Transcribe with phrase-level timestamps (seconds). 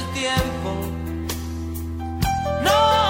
[0.00, 0.74] Y del tiempo.
[2.62, 3.09] No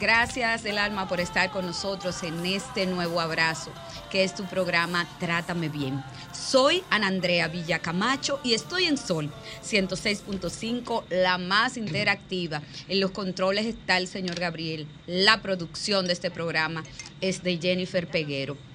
[0.00, 3.70] Gracias del alma por estar con nosotros en este nuevo abrazo,
[4.10, 6.02] que es tu programa Trátame Bien.
[6.32, 9.30] Soy Ana Andrea Villacamacho y estoy en Sol
[9.62, 12.62] 106.5, la más interactiva.
[12.88, 14.88] En los controles está el señor Gabriel.
[15.06, 16.82] La producción de este programa
[17.20, 18.69] es de Jennifer Peguero.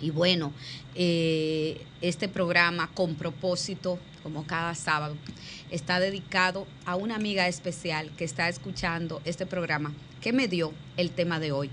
[0.00, 0.52] Y bueno,
[0.94, 5.16] eh, este programa con propósito, como cada sábado,
[5.70, 11.10] está dedicado a una amiga especial que está escuchando este programa, que me dio el
[11.10, 11.70] tema de hoy.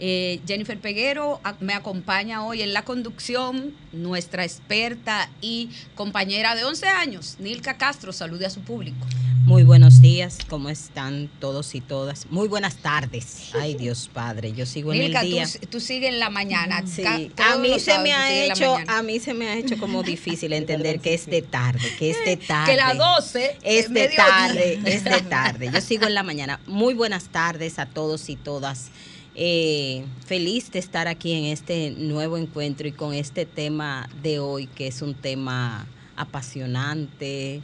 [0.00, 6.64] Eh, Jennifer Peguero a- me acompaña hoy en la conducción, nuestra experta y compañera de
[6.64, 9.06] 11 años, Nilka Castro, salude a su público.
[9.46, 12.26] Muy buenos días, ¿cómo están todos y todas?
[12.30, 13.50] Muy buenas tardes.
[13.52, 15.46] Ay, Dios Padre, yo sigo en Nilka, el día.
[15.60, 16.82] tú, tú sigues en la mañana.
[16.86, 18.98] Sí, a mí se me ha sigues en la hecho, mañana.
[18.98, 22.24] a mí se me ha hecho como difícil entender que es de tarde, que es
[22.24, 22.72] de tarde.
[22.72, 25.70] Que las 12 es de tarde, es de tarde.
[25.72, 26.58] Yo sigo en la mañana.
[26.66, 28.90] Muy buenas tardes a todos y todas.
[29.36, 34.68] Eh, feliz de estar aquí en este nuevo encuentro y con este tema de hoy,
[34.68, 35.86] que es un tema
[36.16, 37.60] apasionante,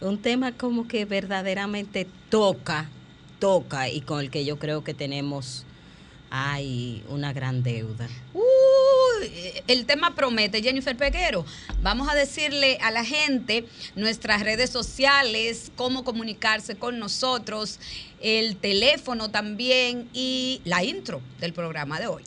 [0.00, 2.88] un tema como que verdaderamente toca,
[3.38, 5.64] toca y con el que yo creo que tenemos
[6.30, 8.08] hay una gran deuda.
[8.34, 8.42] Uy,
[9.66, 11.44] el tema promete, Jennifer Peguero.
[11.82, 13.64] Vamos a decirle a la gente
[13.94, 17.78] nuestras redes sociales, cómo comunicarse con nosotros,
[18.20, 22.22] el teléfono también y la intro del programa de hoy.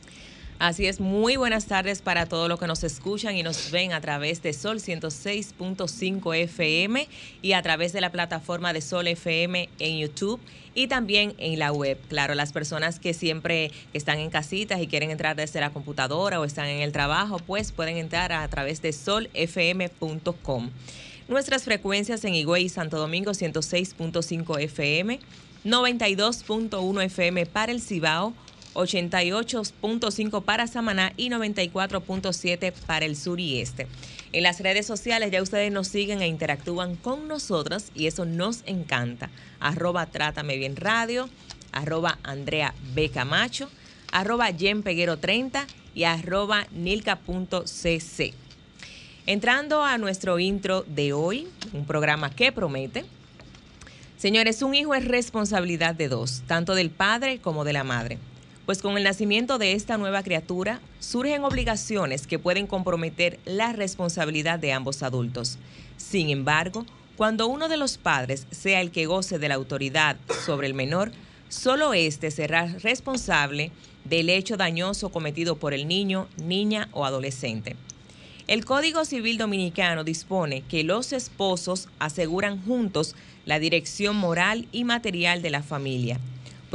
[0.57, 3.99] Así es, muy buenas tardes para todos los que nos escuchan y nos ven a
[3.99, 7.09] través de Sol 106.5 FM
[7.41, 10.39] y a través de la plataforma de Sol FM en YouTube
[10.73, 11.99] y también en la web.
[12.07, 16.45] Claro, las personas que siempre están en casitas y quieren entrar desde la computadora o
[16.45, 20.69] están en el trabajo, pues pueden entrar a través de solfm.com.
[21.27, 25.19] Nuestras frecuencias en Higüey y Santo Domingo 106.5 FM,
[25.65, 28.33] 92.1 FM para el Cibao,
[28.75, 33.87] 88.5 para Samaná y 94.7 para el sur y este.
[34.31, 38.63] En las redes sociales ya ustedes nos siguen e interactúan con nosotros y eso nos
[38.65, 39.29] encanta.
[39.59, 41.29] Arroba Trátame Bien Radio,
[41.71, 43.09] arroba Andrea B.
[43.09, 43.69] Camacho,
[44.11, 48.33] arroba Jen Peguero 30 y arroba nilka.cc.
[49.27, 53.05] Entrando a nuestro intro de hoy, un programa que promete.
[54.17, 58.19] Señores, un hijo es responsabilidad de dos, tanto del padre como de la madre.
[58.65, 64.57] Pues con el nacimiento de esta nueva criatura surgen obligaciones que pueden comprometer la responsabilidad
[64.57, 65.59] de ambos adultos.
[65.97, 66.85] Sin embargo,
[67.15, 71.11] cuando uno de los padres sea el que goce de la autoridad sobre el menor,
[71.47, 73.71] solo éste será responsable
[74.03, 77.75] del hecho dañoso cometido por el niño, niña o adolescente.
[78.47, 83.15] El Código Civil Dominicano dispone que los esposos aseguran juntos
[83.45, 86.19] la dirección moral y material de la familia,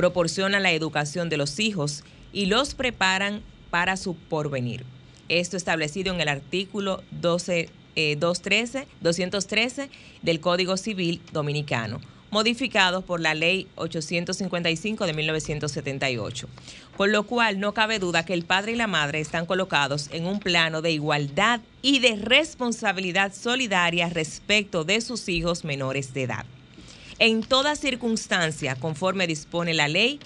[0.00, 4.86] proporcionan la educación de los hijos y los preparan para su porvenir.
[5.28, 7.68] Esto establecido en el artículo 12,
[8.16, 9.90] 213, 213
[10.22, 12.00] del Código Civil Dominicano
[12.30, 16.48] modificados por la Ley 855 de 1978.
[16.96, 20.26] Con lo cual no cabe duda que el padre y la madre están colocados en
[20.26, 26.46] un plano de igualdad y de responsabilidad solidaria respecto de sus hijos menores de edad.
[27.20, 30.18] En toda circunstancia, conforme dispone la ley,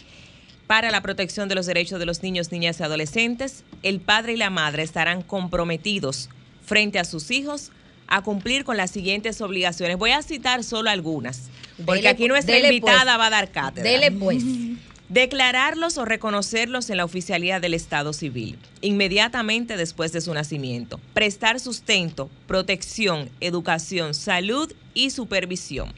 [0.69, 4.37] para la protección de los derechos de los niños, niñas y adolescentes, el padre y
[4.37, 6.31] la madre estarán comprometidos
[6.65, 7.73] frente a sus hijos
[8.07, 9.99] a cumplir con las siguientes obligaciones.
[9.99, 11.51] Voy a citar solo algunas,
[11.85, 13.19] porque aquí nuestra invitada pues.
[13.19, 13.91] va a dar cátedra.
[13.91, 14.45] Dele pues.
[15.09, 21.01] Declararlos o reconocerlos en la oficialidad del Estado civil, inmediatamente después de su nacimiento.
[21.13, 25.93] Prestar sustento, protección, educación, salud y supervisión.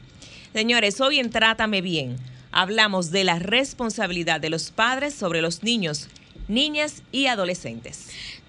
[0.57, 2.17] Señores, hoy en Trátame Bien
[2.51, 6.07] hablamos de la responsabilidad de los padres sobre los niños,
[6.47, 8.07] niñas y adolescentes.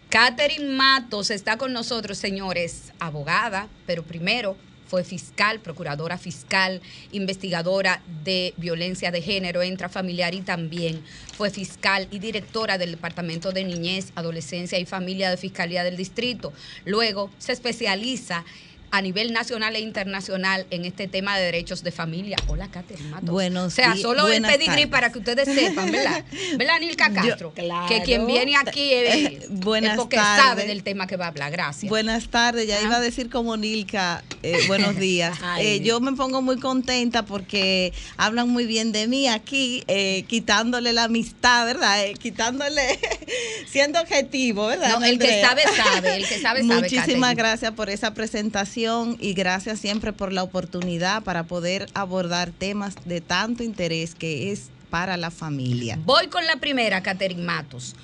[0.08, 4.56] Catherine Matos está con nosotros, señores, abogada, pero primero
[4.87, 6.81] fue fiscal, procuradora fiscal,
[7.12, 11.05] investigadora de violencia de género intrafamiliar y también
[11.37, 16.55] fue fiscal y directora del Departamento de Niñez, Adolescencia y Familia de Fiscalía del Distrito.
[16.87, 18.46] Luego se especializa
[18.90, 22.37] a nivel nacional e internacional en este tema de derechos de familia.
[22.46, 23.31] Hola, Catherine Matos.
[23.31, 24.87] Bueno, o sea, solo el pedigrí tardes.
[24.87, 26.25] para que ustedes sepan, ¿verdad?
[26.58, 27.52] ¿Verdad, Nilka Castro?
[27.55, 27.87] claro.
[27.88, 30.43] Que quien viene aquí es, Buenas es porque tardes.
[30.44, 31.50] sabe del tema que va a hablar.
[31.52, 31.88] Gracias.
[31.90, 32.82] Buenas tardes, ya Ah.
[32.82, 34.23] iba a decir como Nilka,
[34.55, 35.39] eh, buenos días.
[35.59, 40.93] Eh, yo me pongo muy contenta porque hablan muy bien de mí aquí, eh, quitándole
[40.93, 42.05] la amistad, ¿verdad?
[42.19, 42.99] Quitándole,
[43.69, 44.99] siendo objetivo, ¿verdad?
[44.99, 49.35] No, el que sabe, sabe, el que sabe, sabe, Muchísimas gracias por esa presentación y
[49.35, 55.17] gracias siempre por la oportunidad para poder abordar temas de tanto interés que es para
[55.17, 55.99] la familia.
[56.05, 57.94] Voy con la primera, Catherine Matos.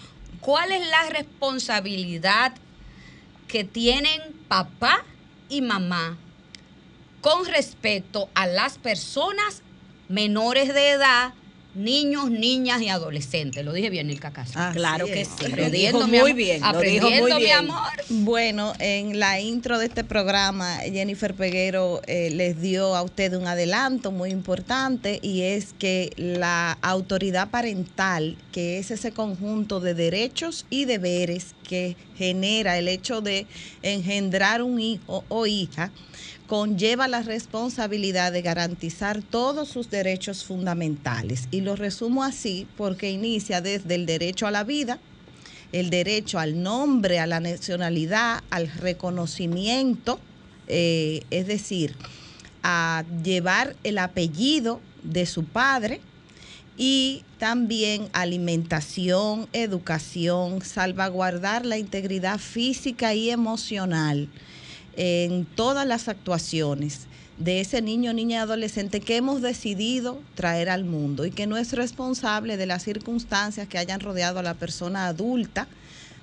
[0.41, 2.53] ¿Cuál es la responsabilidad
[3.49, 5.05] que tienen papá
[5.49, 6.19] y mamá
[7.25, 9.63] con respecto a las personas
[10.11, 11.33] menores de edad,
[11.75, 13.65] niños, niñas y adolescentes?
[13.65, 14.61] Lo dije bien, el Castro.
[14.61, 15.29] Así Claro que es.
[15.29, 15.47] sí.
[15.47, 16.37] Lo Aprendiendo, dijo mi muy amor.
[16.37, 16.61] bien.
[17.01, 17.89] Lo dijo mi amor.
[18.11, 23.47] Bueno, en la intro de este programa, Jennifer Peguero eh, les dio a usted un
[23.47, 30.67] adelanto muy importante y es que la autoridad parental, que es ese conjunto de derechos
[30.69, 33.47] y deberes que genera el hecho de
[33.83, 35.91] engendrar un hijo o hija,
[36.55, 41.49] conlleva la responsabilidad de garantizar todos sus derechos fundamentales.
[41.51, 45.01] Y lo resumo así porque inicia desde el derecho a la vida,
[45.73, 50.21] el derecho al nombre, a la nacionalidad, al reconocimiento,
[50.69, 51.97] eh, es decir,
[52.63, 56.01] a llevar el apellido de su padre
[56.77, 64.29] y también alimentación, educación, salvaguardar la integridad física y emocional
[64.97, 67.07] en todas las actuaciones
[67.39, 71.73] de ese niño, niña adolescente que hemos decidido traer al mundo y que no es
[71.73, 75.67] responsable de las circunstancias que hayan rodeado a la persona adulta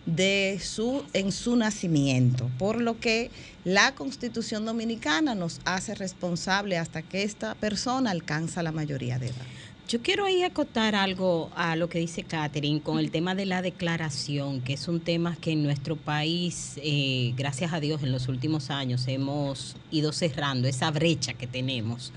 [0.05, 3.29] de su en su nacimiento, por lo que
[3.65, 9.45] la Constitución dominicana nos hace responsable hasta que esta persona alcanza la mayoría de edad.
[9.91, 13.62] Yo quiero ahí acotar algo a lo que dice Catherine con el tema de la
[13.62, 18.29] declaración, que es un tema que en nuestro país, eh, gracias a Dios, en los
[18.29, 22.13] últimos años hemos ido cerrando esa brecha que tenemos.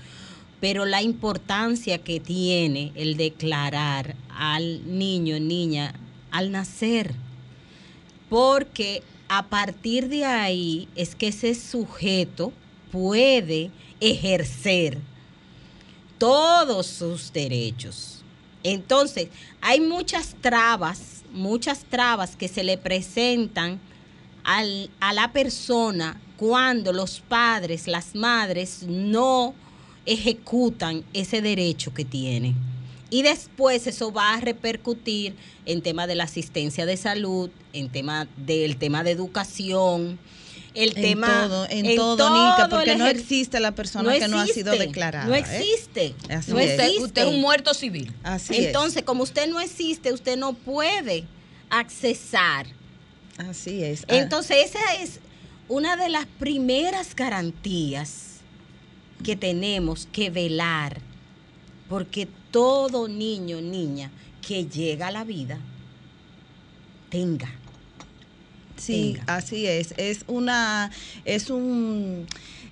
[0.61, 5.95] Pero la importancia que tiene el declarar al niño, niña,
[6.31, 7.13] al nacer,
[8.29, 12.53] porque a partir de ahí es que ese sujeto
[12.89, 14.97] puede ejercer
[16.17, 18.23] todos sus derechos.
[18.63, 19.27] Entonces,
[19.61, 23.79] hay muchas trabas, muchas trabas que se le presentan
[24.43, 29.53] al- a la persona cuando los padres, las madres no
[30.05, 32.55] ejecutan ese derecho que tiene.
[33.09, 38.27] Y después eso va a repercutir en tema de la asistencia de salud, en tema
[38.37, 40.17] del tema de educación,
[40.75, 44.45] el En tema todo, en todo, Nilka, porque no existe la persona que no ha
[44.45, 45.25] sido declarada.
[45.25, 45.39] No ¿eh?
[45.39, 46.15] existe.
[46.29, 46.79] Así no es.
[46.79, 47.03] Existe.
[47.03, 48.13] usted es un muerto civil.
[48.23, 48.67] Así es.
[48.67, 51.25] Entonces, como usted no existe, usted no puede
[51.69, 52.67] accesar.
[53.37, 54.03] Así es.
[54.07, 55.19] Ah, Entonces, esa es
[55.67, 58.35] una de las primeras garantías
[59.23, 61.01] que tenemos que velar
[61.89, 64.11] porque todo niño, niña
[64.45, 65.57] que llega a la vida,
[67.09, 67.49] tenga.
[68.77, 69.93] Sí, así es.
[69.97, 70.91] Es una,
[71.25, 72.27] es un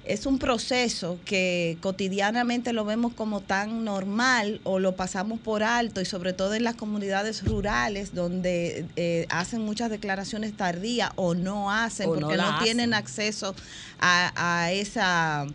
[0.05, 6.01] es un proceso que cotidianamente lo vemos como tan normal o lo pasamos por alto
[6.01, 11.72] y sobre todo en las comunidades rurales donde eh, hacen muchas declaraciones tardías o no
[11.72, 13.55] hacen porque no, tienen acceso
[14.00, 15.45] a, esa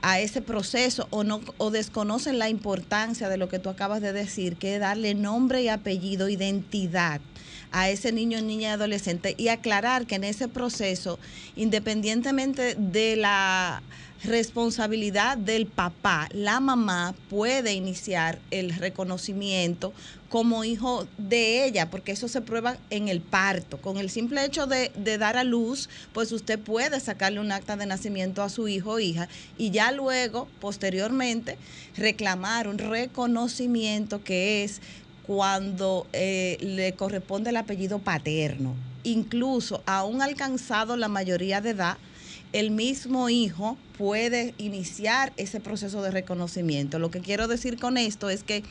[0.00, 4.12] a ese proceso o no o desconocen la importancia de lo que tú acabas de
[4.12, 7.20] decir, que es darle nombre y apellido, identidad
[7.72, 11.18] a ese niño, niña y adolescente y aclarar que en ese proceso,
[11.56, 13.82] independientemente de la
[14.24, 19.92] responsabilidad del papá, la mamá puede iniciar el reconocimiento
[20.28, 23.78] como hijo de ella, porque eso se prueba en el parto.
[23.82, 27.76] Con el simple hecho de, de, dar a luz, pues usted puede sacarle un acta
[27.76, 31.58] de nacimiento a su hijo o hija y ya luego, posteriormente,
[31.98, 34.80] reclamar un reconocimiento que es
[35.26, 38.74] cuando eh, le corresponde el apellido paterno.
[39.04, 41.98] Incluso, aún alcanzado la mayoría de edad,
[42.52, 46.98] el mismo hijo puede iniciar ese proceso de reconocimiento.
[46.98, 48.62] Lo que quiero decir con esto es que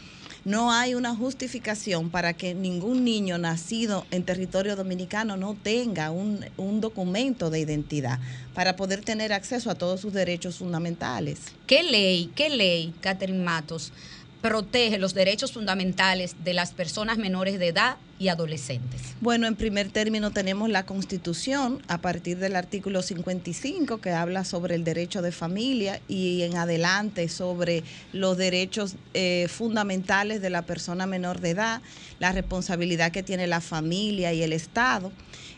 [0.46, 6.46] no hay una justificación para que ningún niño nacido en territorio dominicano no tenga un,
[6.58, 8.20] un, documento de identidad
[8.56, 11.40] para poder tener acceso a todos sus derechos fundamentales.
[11.68, 13.94] ¿Qué ley, qué ley, Catherine Matos,
[14.42, 19.02] protege los derechos fundamentales de las personas menores de edad y adolescentes?
[19.22, 24.76] Bueno, en primer término tenemos la Constitución a partir del artículo 55 que habla sobre
[24.76, 27.84] el derecho de familia y en adelante sobre
[28.14, 31.82] los derechos eh, fundamentales de la persona menor de edad,
[32.20, 35.12] la responsabilidad que tiene la familia y el Estado.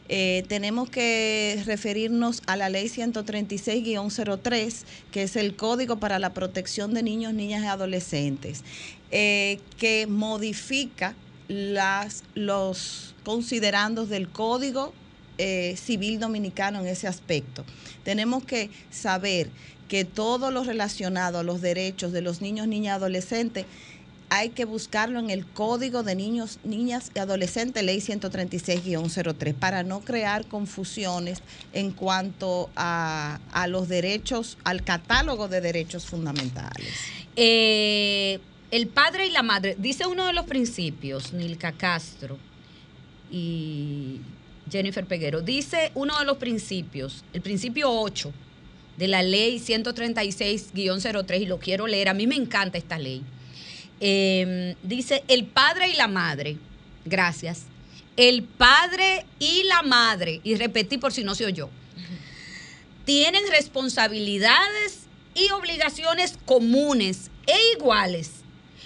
[0.10, 6.94] Eh, tenemos que referirnos a la ley 136-03, que es el Código para la Protección
[6.94, 8.64] de Niños, Niñas y Adolescentes,
[9.12, 11.16] eh, que modifica
[11.48, 14.94] los considerandos del Código
[15.38, 17.64] eh, Civil Dominicano en ese aspecto.
[18.04, 19.50] Tenemos que saber
[19.88, 23.66] que todo lo relacionado a los derechos de los niños, niñas y adolescentes
[24.34, 30.00] hay que buscarlo en el Código de Niños, Niñas y Adolescentes, Ley 136-03, para no
[30.00, 33.38] crear confusiones en cuanto a,
[33.68, 36.96] los derechos, al catálogo de derechos fundamentales.
[37.36, 38.40] Eh,
[38.72, 42.40] el padre y la madre, dice uno de los principios, Nilka Castro
[43.32, 44.20] y
[44.68, 48.34] Jennifer Peguero, dice uno de los principios, el principio 8
[48.98, 53.24] de la ley 136-03, y lo quiero leer, a mí me encanta esta ley
[54.00, 56.58] Em, dice el padre y la madre.
[57.06, 57.64] Gracias.
[58.16, 61.70] El padre y la madre, y repetí por si no se oyó,
[63.06, 68.32] tienen responsabilidades y obligaciones comunes e iguales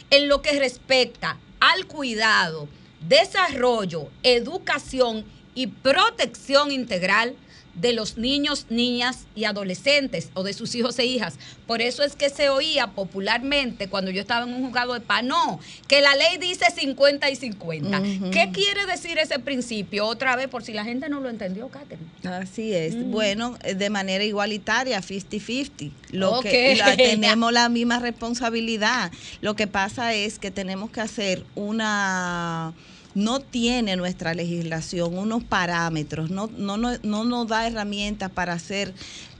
[0.10, 2.70] en lo que respecta al cuidado,
[3.08, 7.36] desarrollo, educación y protección integral
[7.80, 11.36] de los niños, niñas y adolescentes o de sus hijos e hijas.
[11.66, 15.60] Por eso es que se oía popularmente cuando yo estaba en un juzgado de PANO,
[15.88, 18.02] que la ley dice 50 y 50.
[18.32, 20.06] ¿Qué quiere decir ese principio?
[20.06, 22.08] Otra vez, por si la gente no lo entendió, Catherine.
[22.24, 22.96] Así es.
[23.10, 25.92] Bueno, eh, de manera igualitaria, 50-50.
[26.12, 29.12] Lo que tenemos la misma responsabilidad.
[29.42, 32.74] Lo que pasa es que tenemos que hacer una
[33.18, 38.94] no tiene nuestra legislación unos parámetros, no, no, no, nos da herramientas para hacer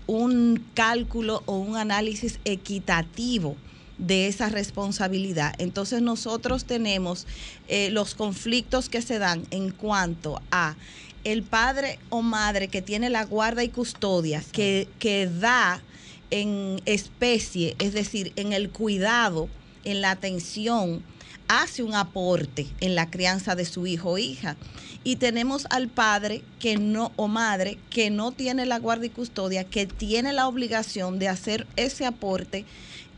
[0.08, 3.56] un cálculo o un análisis equitativo
[4.00, 5.54] de esa responsabilidad.
[5.60, 7.28] Entonces nosotros tenemos
[7.68, 10.76] eh, los conflictos que se dan en cuanto a
[11.24, 15.84] el padre o madre que tiene la guarda y custodia, que, que da
[16.32, 19.50] en especie, es decir, en el cuidado,
[19.84, 21.04] en la atención,
[21.48, 24.58] hace un aporte en la crianza de su hijo o hija.
[25.04, 29.64] Y tenemos al padre que no o madre que no tiene la guardia y custodia,
[29.64, 32.66] que tiene la obligación de hacer ese aporte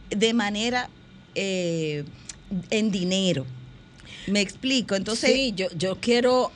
[0.10, 0.90] de manera
[1.36, 2.04] eh,
[2.70, 3.46] en dinero.
[4.28, 5.32] Me explico, entonces...
[5.34, 6.52] Sí, yo, yo quiero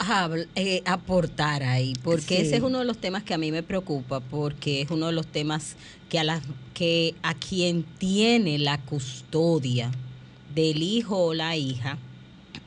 [0.56, 4.20] eh, aportar ahí, porque ese es uno de los temas que a mí me preocupa,
[4.20, 5.76] porque es uno de los temas
[6.10, 6.42] que a,
[6.76, 9.92] que a quien tiene la custodia
[10.54, 11.98] del hijo o la hija,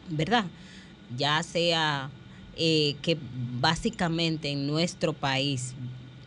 [0.08, 0.46] ¿verdad?
[1.16, 2.10] Ya sea
[2.56, 3.18] eh, que
[3.60, 5.74] básicamente en nuestro país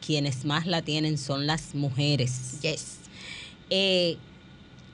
[0.05, 2.59] quienes más la tienen son las mujeres.
[2.61, 2.97] Yes.
[3.69, 4.17] Eh,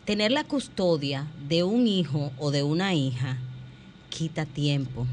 [0.05, 3.38] tener la custodia de un hijo o de una hija
[4.10, 5.07] quita tiempo.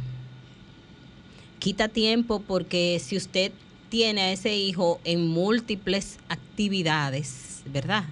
[1.58, 3.52] Quita tiempo porque si usted
[3.88, 8.04] tiene a ese hijo en múltiples actividades, ¿verdad?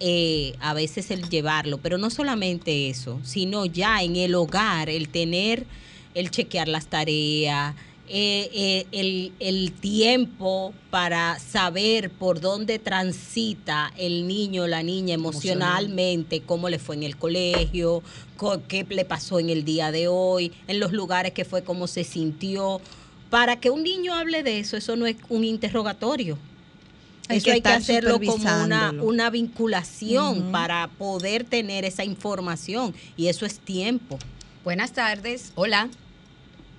[0.00, 5.08] Eh, a veces el llevarlo, pero no solamente eso, sino ya en el hogar, el
[5.08, 5.66] tener,
[6.14, 7.74] el chequear las tareas,
[8.06, 15.14] eh, eh, el, el, tiempo para saber por dónde transita el niño o la niña
[15.14, 18.02] emocionalmente, cómo le fue en el colegio,
[18.68, 22.04] qué le pasó en el día de hoy, en los lugares que fue, cómo se
[22.04, 22.80] sintió.
[23.30, 26.36] Para que un niño hable de eso, eso no es un interrogatorio.
[27.28, 33.46] Eso hay que hacerlo como una, una vinculación para poder tener esa información y eso
[33.46, 34.18] es tiempo.
[34.64, 35.88] Buenas tardes, hola.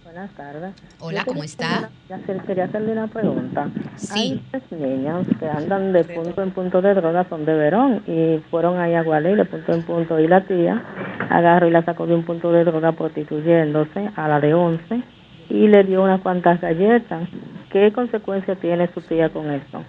[0.04, 0.74] Buenas tardes.
[1.00, 1.90] Hola, ¿cómo está?
[2.48, 3.70] quería hacerle una pregunta.
[3.96, 4.14] Sí.
[4.14, 8.40] Hay tres niños que andan de punto en punto de droga, son de Verón, y
[8.50, 10.82] fueron ahí a Gualey de punto en punto, y la tía
[11.30, 15.04] agarró y la sacó de un punto de droga prostituyéndose a la de 11
[15.50, 17.28] y le dio unas cuantas galletas.
[17.72, 19.84] ¿Qué consecuencia tiene su tía con esto?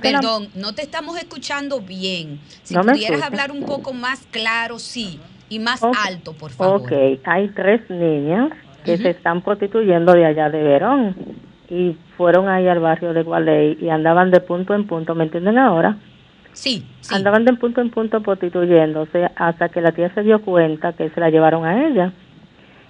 [0.00, 2.40] Perdón, no te estamos escuchando bien.
[2.62, 6.82] Si pudieras hablar un poco más claro, sí, y más alto, por favor.
[6.82, 6.92] Ok,
[7.24, 8.52] hay tres niñas
[8.84, 11.14] que se están prostituyendo de allá de Verón
[11.68, 15.58] y fueron ahí al barrio de Gualey y andaban de punto en punto, ¿me entienden
[15.58, 15.98] ahora?
[16.52, 21.08] Sí, Andaban de punto en punto prostituyéndose hasta que la tía se dio cuenta que
[21.10, 22.12] se la llevaron a ella.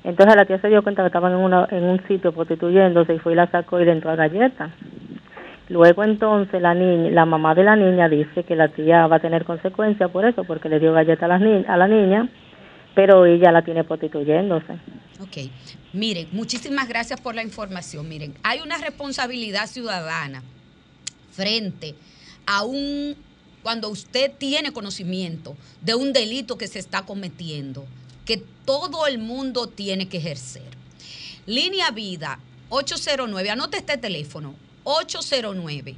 [0.04, 3.18] Entonces la tía se dio cuenta que estaban en, una, en un sitio prostituyéndose y
[3.18, 4.70] fue y la sacó y le entró a galleta.
[5.73, 9.21] Luego entonces la niña, la mamá de la niña dice que la tía va a
[9.21, 12.28] tener consecuencias por eso, porque le dio galleta a la, a la niña,
[12.95, 14.75] pero ella la tiene prostituyéndose.
[15.21, 15.50] Ok,
[15.95, 18.06] miren, muchísimas gracias por la información.
[18.06, 20.43] Miren, hay una responsabilidad ciudadana
[21.30, 21.95] frente
[22.45, 23.17] a un,
[23.63, 27.87] cuando usted tiene conocimiento de un delito que se está cometiendo,
[28.26, 30.71] que todo el mundo tiene que ejercer.
[31.47, 35.97] Línea Vida 809, anote este teléfono, 809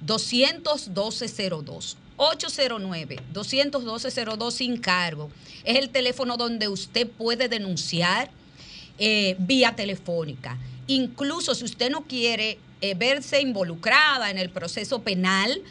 [0.00, 1.96] 21202.
[2.16, 5.30] 809-212-02 sin cargo.
[5.64, 8.30] Es el teléfono donde usted puede denunciar
[8.98, 10.58] eh, vía telefónica.
[10.86, 15.62] Incluso si usted no quiere eh, verse involucrada en el proceso penal,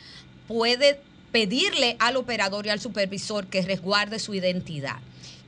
[0.48, 1.00] puede
[1.32, 4.98] pedirle al operador y al supervisor que resguarde su identidad.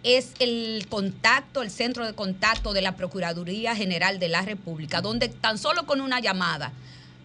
[0.04, 5.30] Es el contacto, el centro de contacto de la Procuraduría General de la República, donde
[5.30, 6.74] tan solo con una llamada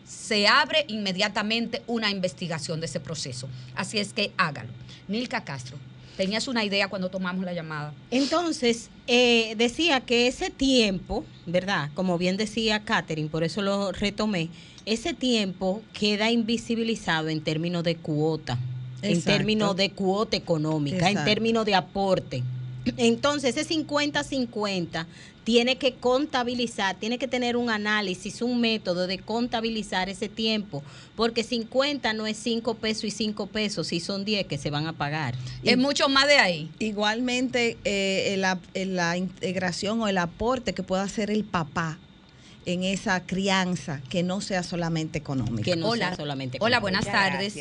[0.06, 3.48] se abre inmediatamente una investigación de ese proceso.
[3.74, 4.70] Así es que hágalo.
[5.06, 5.76] Nilka Castro,
[6.16, 7.92] tenías una idea cuando tomamos la llamada.
[8.10, 11.90] Entonces, eh, decía que ese tiempo, ¿verdad?
[11.94, 14.48] Como bien decía Catherine, por eso lo retomé,
[14.84, 18.58] ese tiempo queda invisibilizado en términos de cuota,
[19.02, 22.42] en términos de cuota económica, en términos de aporte.
[22.96, 25.06] Entonces, ese 50-50
[25.44, 30.82] tiene que contabilizar, tiene que tener un análisis, un método de contabilizar ese tiempo,
[31.16, 34.86] porque 50 no es 5 pesos y 5 pesos, si son 10 que se van
[34.86, 35.34] a pagar.
[35.62, 36.70] Es mucho más de ahí.
[36.80, 41.98] Igualmente, eh, la, la integración o el aporte que pueda hacer el papá
[42.66, 45.64] en esa crianza que no sea solamente económica.
[45.64, 46.08] Que no Hola.
[46.08, 47.54] sea solamente Hola, buenas tardes.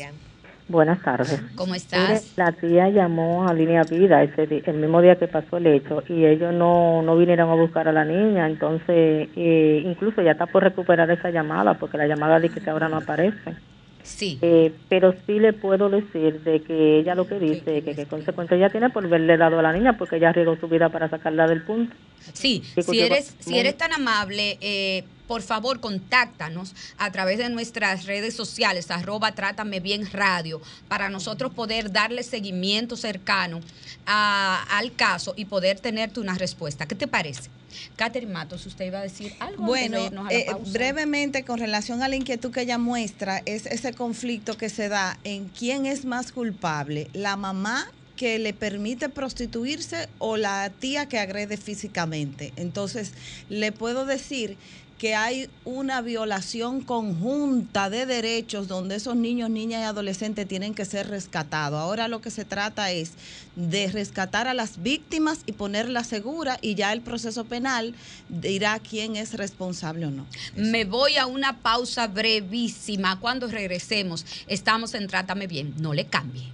[0.68, 1.40] Buenas tardes.
[1.54, 2.34] ¿Cómo estás?
[2.36, 6.26] La tía llamó a Línea Vida ese el mismo día que pasó el hecho y
[6.26, 10.62] ellos no, no vinieron a buscar a la niña, entonces eh, incluso ya está por
[10.62, 13.54] recuperar esa llamada porque la llamada dice que ahora no aparece.
[14.02, 14.38] Sí.
[14.42, 18.56] Eh, pero sí le puedo decir de que ella lo que dice, que qué consecuencia
[18.56, 21.46] ella tiene por verle dado a la niña porque ella arriesgó su vida para sacarla
[21.46, 21.94] del punto.
[22.34, 28.06] Sí, si eres, si eres tan amable, eh, por favor contáctanos a través de nuestras
[28.06, 33.60] redes sociales, arroba Trátame Bien Radio, para nosotros poder darle seguimiento cercano
[34.06, 36.86] al caso y poder tenerte una respuesta.
[36.86, 37.50] ¿Qué te parece?
[37.96, 39.66] Catherine Matos, usted iba a decir algo.
[39.66, 39.98] Bueno,
[40.30, 44.88] eh, brevemente con relación a la inquietud que ella muestra, es ese conflicto que se
[44.88, 51.06] da en quién es más culpable, la mamá que le permite prostituirse o la tía
[51.06, 52.52] que agrede físicamente.
[52.56, 53.12] Entonces,
[53.48, 54.56] le puedo decir
[54.98, 60.84] que hay una violación conjunta de derechos donde esos niños, niñas y adolescentes tienen que
[60.84, 61.78] ser rescatados.
[61.78, 63.12] Ahora lo que se trata es
[63.54, 67.94] de rescatar a las víctimas y ponerlas seguras y ya el proceso penal
[68.28, 70.26] dirá quién es responsable o no.
[70.56, 73.20] Me voy a una pausa brevísima.
[73.20, 75.74] Cuando regresemos, estamos en Trátame Bien.
[75.78, 76.52] No le cambie.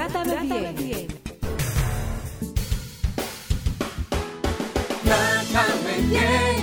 [0.00, 0.74] Trátame, bien.
[0.76, 1.08] bien.
[5.04, 6.59] Trátame bien.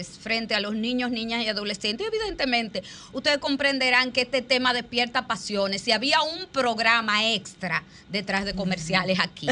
[0.00, 2.06] Padres frente a los niños, niñas y adolescentes.
[2.06, 2.82] Y evidentemente,
[3.12, 5.82] ustedes comprenderán que este tema despierta pasiones.
[5.82, 9.46] Si había un programa extra detrás de comerciales aquí.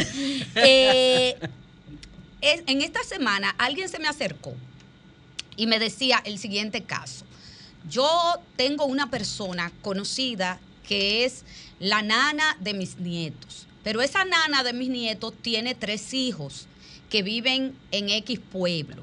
[0.55, 1.37] Eh,
[2.41, 4.55] es- en esta semana alguien se me acercó
[5.57, 7.25] y me decía el siguiente caso.
[7.89, 8.09] Yo
[8.57, 11.45] tengo una persona conocida que es
[11.81, 16.67] la nana de mis nietos, pero esa nana de mis nietos tiene tres hijos
[17.11, 19.03] que viven en X pueblo.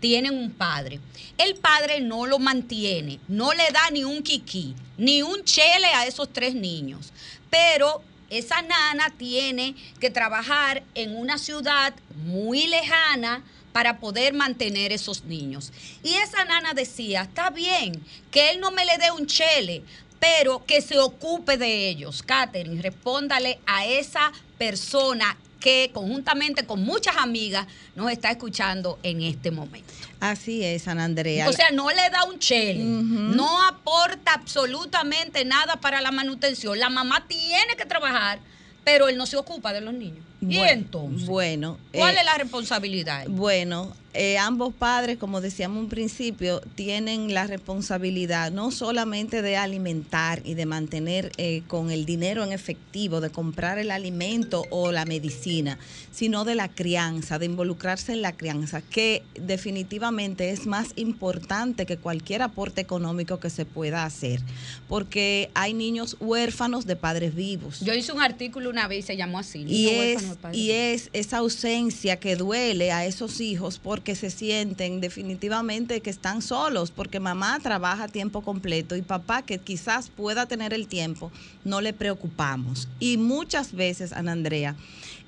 [0.00, 1.00] Tienen un padre.
[1.38, 6.06] El padre no lo mantiene, no le da ni un kiki, ni un chele a
[6.06, 7.12] esos tres niños.
[7.50, 15.24] Pero esa nana tiene que trabajar en una ciudad muy lejana para poder mantener esos
[15.24, 15.70] niños.
[16.02, 19.82] Y esa nana decía, está bien, que él no me le dé un chele,
[20.26, 22.22] pero que se ocupe de ellos.
[22.22, 29.50] Catherine, respóndale a esa persona que conjuntamente con muchas amigas nos está escuchando en este
[29.50, 29.92] momento.
[30.20, 31.48] Así es, Ana Andrea.
[31.48, 36.78] O sea, no le da un chele, no aporta absolutamente nada para la manutención.
[36.78, 38.38] La mamá tiene que trabajar,
[38.84, 40.24] pero él no se ocupa de los niños.
[40.40, 43.26] y entonces, Bueno, ¿cuál eh, es la responsabilidad?
[43.28, 50.40] Bueno, eh, ambos padres, como decíamos en principio, tienen la responsabilidad no solamente de alimentar
[50.44, 55.04] y de mantener eh, con el dinero en efectivo, de comprar el alimento o la
[55.04, 55.78] medicina,
[56.12, 61.98] sino de la crianza, de involucrarse en la crianza, que definitivamente es más importante que
[61.98, 64.40] cualquier aporte económico que se pueda hacer,
[64.88, 67.80] porque hay niños huérfanos de padres vivos.
[67.80, 69.64] Yo hice un artículo una vez y se llamó así.
[69.68, 76.00] Y es, y es esa ausencia que duele a esos hijos porque se sienten definitivamente
[76.00, 80.86] que están solos, porque mamá trabaja tiempo completo y papá que quizás pueda tener el
[80.86, 81.32] tiempo,
[81.64, 82.88] no le preocupamos.
[83.00, 84.76] Y muchas veces, Ana Andrea,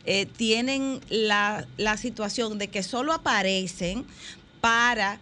[0.05, 4.05] eh, tienen la, la situación de que solo aparecen
[4.61, 5.19] para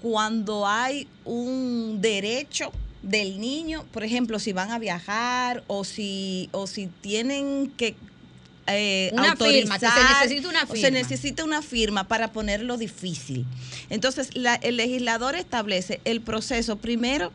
[0.00, 2.70] cuando hay un derecho
[3.02, 7.94] del niño, por ejemplo, si van a viajar o si, o si tienen que
[8.66, 10.90] eh, Una firma, que se autorizar, necesita una o Se firma.
[10.90, 13.44] necesita una firma para ponerlo difícil.
[13.90, 17.32] Entonces, la- el legislador establece el proceso primero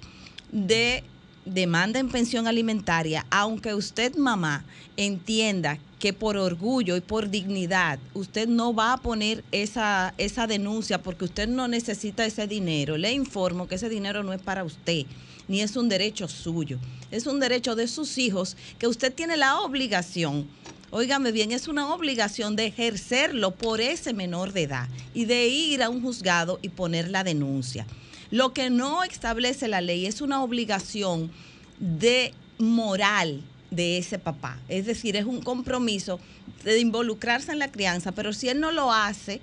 [0.51, 1.03] de
[1.45, 4.63] demanda en pensión alimentaria, aunque usted, mamá,
[4.97, 11.01] entienda que por orgullo y por dignidad usted no va a poner esa, esa denuncia
[11.01, 12.97] porque usted no necesita ese dinero.
[12.97, 15.05] Le informo que ese dinero no es para usted,
[15.47, 16.77] ni es un derecho suyo.
[17.11, 20.47] Es un derecho de sus hijos que usted tiene la obligación
[20.91, 25.83] Óigame bien, es una obligación de ejercerlo por ese menor de edad y de ir
[25.83, 27.85] a un juzgado y poner la denuncia.
[28.31, 31.31] Lo que no establece la ley es una obligación
[31.79, 34.59] de moral de ese papá.
[34.67, 36.19] Es decir, es un compromiso
[36.63, 39.41] de involucrarse en la crianza, pero si él no lo hace,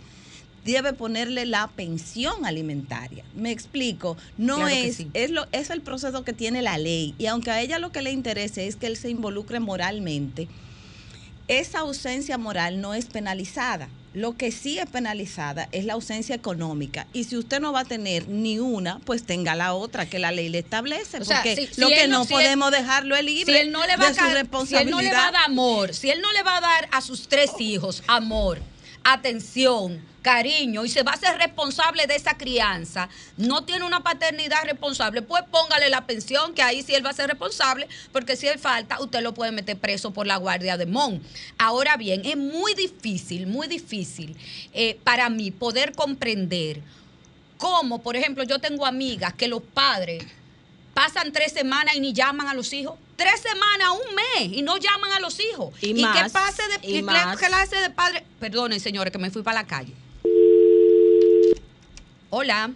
[0.65, 3.25] debe ponerle la pensión alimentaria.
[3.37, 5.09] Me explico, no Claro es, sí.
[5.15, 8.03] es, lo, es el proceso que tiene la ley y aunque a ella lo que
[8.03, 10.49] le interese es que él se involucre moralmente,
[11.49, 13.89] esa ausencia moral no es penalizada.
[14.15, 17.07] Lo que sí es penalizada es la ausencia económica.
[17.13, 20.33] Y si usted no va a tener ni una, pues tenga la otra que la
[20.33, 21.19] ley le establece.
[21.19, 23.53] O sea, porque si- si lo que no- no si él- podemos dejarlo es libre
[23.53, 24.83] si él no le va de su ca- si responsabilidad.
[24.89, 27.01] él no le va a dar amor, si él no le va a dar a
[27.03, 28.59] sus tres hijos amor,
[29.05, 34.65] atención, cariño y se va a ser responsable de esa crianza, no tiene una paternidad
[34.65, 38.49] responsable, pues póngale la pensión, que ahí sí él va a ser responsable, porque si
[38.49, 41.23] él falta, usted lo puede meter preso por la guardia de Mon.
[41.59, 44.37] Ahora bien, es muy difícil, muy difícil
[44.75, 46.83] eh, para mí poder comprender
[47.57, 50.25] cómo, por ejemplo, yo tengo amigas que los padres
[50.93, 52.99] pasan tres semanas y ni llaman a los hijos.
[53.15, 55.73] Tres semanas, un mes, y no llaman a los hijos.
[55.81, 58.25] Y qué más, pase de, y qué clase de padre?
[58.41, 59.95] Perdonen, señores, que me fui para la calle.
[62.31, 62.71] Hola.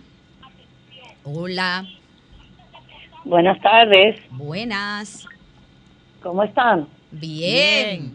[1.25, 1.85] Hola.
[3.25, 5.27] Buenas tardes, Buenas.
[6.23, 6.87] ¿cómo están?
[7.11, 8.13] Bien.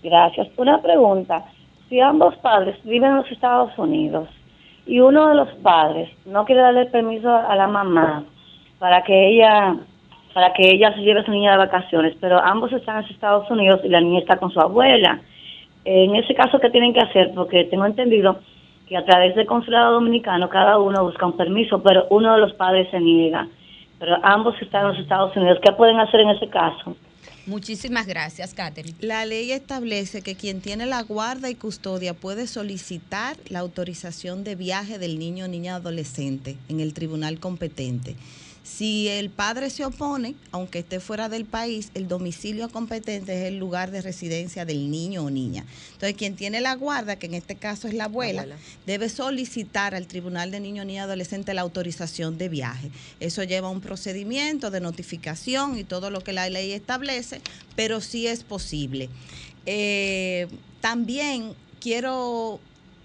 [0.00, 0.46] Gracias.
[0.56, 1.44] Una pregunta.
[1.88, 4.28] Si ambos padres viven en los Estados Unidos
[4.86, 8.24] y uno de los padres no quiere darle permiso a la mamá
[8.78, 9.76] para que ella
[10.34, 13.10] para que ella se lleve a su niña de vacaciones, pero ambos están en los
[13.10, 15.20] Estados Unidos y la niña está con su abuela.
[15.84, 17.32] En ese caso, ¿qué tienen que hacer?
[17.34, 18.38] Porque tengo entendido
[18.88, 22.52] que a través del consulado dominicano cada uno busca un permiso, pero uno de los
[22.54, 23.48] padres se niega.
[23.98, 25.58] Pero ambos están en los Estados Unidos.
[25.62, 26.96] ¿Qué pueden hacer en ese caso?
[27.46, 28.96] Muchísimas gracias, Katherine.
[29.00, 34.54] La ley establece que quien tiene la guarda y custodia puede solicitar la autorización de
[34.54, 38.14] viaje del niño o niña adolescente en el tribunal competente.
[38.64, 43.58] Si el padre se opone, aunque esté fuera del país, el domicilio competente es el
[43.58, 45.64] lugar de residencia del niño o niña.
[45.94, 48.46] Entonces, quien tiene la guarda, que en este caso es la abuela,
[48.86, 52.90] debe solicitar al Tribunal de Niño, Niña y Adolescente la autorización de viaje.
[53.18, 57.40] Eso lleva un procedimiento de notificación y todo lo que la ley establece,
[57.74, 59.08] pero sí es posible.
[59.66, 60.46] Eh,
[60.80, 62.60] también quiero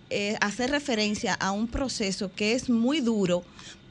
[0.10, 3.43] eh, hacer referencia a un proceso que es muy duro,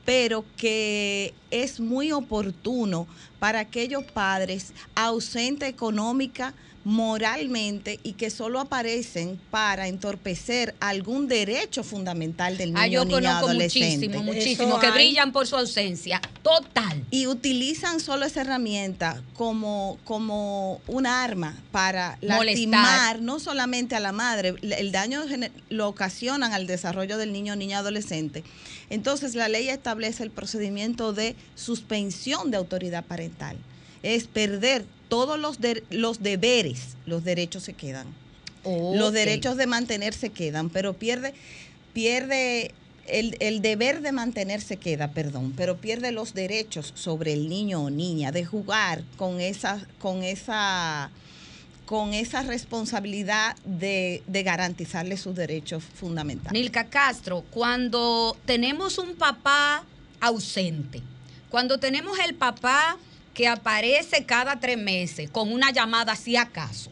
[0.06, 3.06] pero que es muy oportuno
[3.40, 6.54] para aquellos padres ausentes económica,
[6.86, 13.16] moralmente y que solo aparecen para entorpecer algún derecho fundamental del niño Ah, yo niña
[13.16, 14.06] conozco adolescente.
[14.08, 14.92] muchísimo, muchísimo, Eso que hay.
[14.92, 16.20] brillan por su ausencia.
[16.44, 17.04] Total.
[17.10, 22.44] Y utilizan solo esa herramienta como, como un arma para Molestar.
[22.46, 25.22] lastimar no solamente a la madre, el daño
[25.70, 28.44] lo ocasionan al desarrollo del niño o niña adolescente.
[28.90, 33.56] Entonces la ley establece el procedimiento de suspensión de autoridad parental.
[34.14, 38.06] Es perder todos los, de- los deberes, los derechos se quedan.
[38.64, 41.34] Los derechos de mantenerse quedan, pero pierde,
[41.92, 42.72] pierde
[43.06, 47.90] el, el deber de mantenerse queda, perdón, pero pierde los derechos sobre el niño o
[47.90, 51.10] niña de jugar con esa, con esa,
[51.84, 56.52] con esa responsabilidad de, de garantizarle sus derechos fundamentales.
[56.52, 59.84] Nilka Castro, cuando tenemos un papá
[60.20, 61.00] ausente,
[61.50, 62.96] cuando tenemos el papá
[63.36, 66.90] que aparece cada tres meses con una llamada si acaso,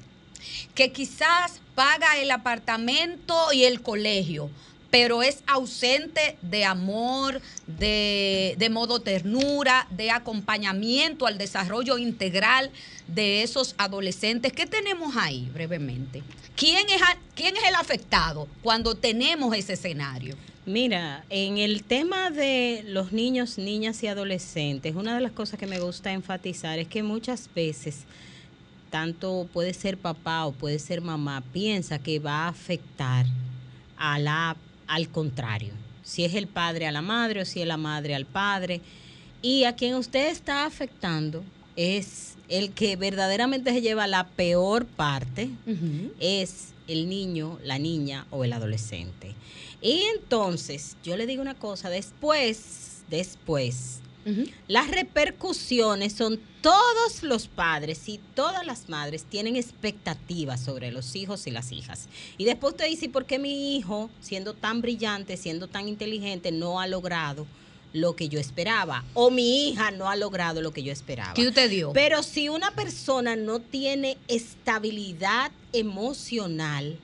[0.74, 4.50] que quizás paga el apartamento y el colegio,
[4.90, 12.70] pero es ausente de amor, de, de modo ternura, de acompañamiento al desarrollo integral
[13.08, 14.52] de esos adolescentes.
[14.52, 16.22] ¿Qué tenemos ahí brevemente?
[16.56, 17.00] ¿Quién es,
[17.34, 20.36] quién es el afectado cuando tenemos ese escenario?
[20.66, 25.66] Mira, en el tema de los niños, niñas y adolescentes, una de las cosas que
[25.66, 28.04] me gusta enfatizar es que muchas veces,
[28.88, 33.26] tanto puede ser papá o puede ser mamá, piensa que va a afectar
[33.98, 35.74] a la, al contrario.
[36.02, 38.80] Si es el padre a la madre o si es la madre al padre.
[39.42, 41.44] Y a quien usted está afectando
[41.76, 45.50] es el que verdaderamente se lleva la peor parte,
[46.20, 49.34] es el niño, la niña o el adolescente.
[49.84, 54.00] Y entonces, yo le digo una cosa, después, después,
[54.66, 61.46] las repercusiones son todos los padres y todas las madres tienen expectativas sobre los hijos
[61.46, 62.08] y las hijas.
[62.38, 66.50] Y después usted dice, ¿y por qué mi hijo, siendo tan brillante, siendo tan inteligente,
[66.50, 67.46] no ha logrado
[67.92, 69.04] lo que yo esperaba?
[69.12, 71.34] O mi hija no ha logrado lo que yo esperaba.
[71.34, 71.92] ¿Qué usted dio?
[71.92, 76.98] Pero si una persona no tiene estabilidad emocional,